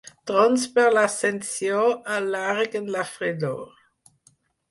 [0.29, 1.83] Trons per l'Ascensió
[2.15, 3.63] allarguen la fredor.